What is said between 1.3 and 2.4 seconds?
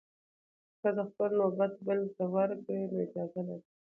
نوبت بلې ته